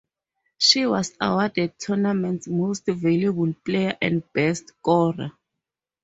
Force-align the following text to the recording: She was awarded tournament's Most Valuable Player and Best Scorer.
She 0.57 0.87
was 0.87 1.13
awarded 1.21 1.77
tournament's 1.77 2.47
Most 2.47 2.87
Valuable 2.87 3.53
Player 3.63 3.95
and 4.01 4.23
Best 4.33 4.69
Scorer. 4.69 5.33